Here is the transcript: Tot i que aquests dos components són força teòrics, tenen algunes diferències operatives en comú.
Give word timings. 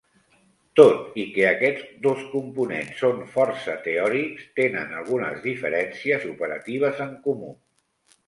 Tot 0.79 1.17
i 1.23 1.23
que 1.33 1.43
aquests 1.49 1.83
dos 2.05 2.21
components 2.29 2.89
són 3.03 3.19
força 3.35 3.75
teòrics, 3.87 4.47
tenen 4.61 4.95
algunes 5.01 5.39
diferències 5.45 6.25
operatives 6.33 7.03
en 7.09 7.13
comú. 7.29 7.53